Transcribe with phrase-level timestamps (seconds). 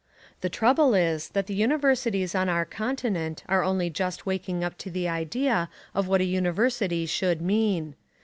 [0.39, 4.89] The trouble is that the universities on our Continent are only just waking up to
[4.89, 7.93] the idea of what a university should mean.